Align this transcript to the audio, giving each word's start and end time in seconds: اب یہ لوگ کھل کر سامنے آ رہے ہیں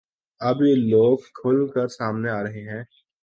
اب 0.41 0.61
یہ 0.61 0.75
لوگ 0.85 1.17
کھل 1.33 1.67
کر 1.73 1.87
سامنے 1.89 2.29
آ 2.29 2.41
رہے 2.43 2.63
ہیں 2.69 2.83